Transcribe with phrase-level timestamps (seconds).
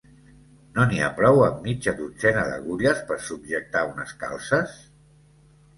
[0.77, 4.77] No n'hi ha prou amb mitja dotzena d'agulles per subjectar unes calces?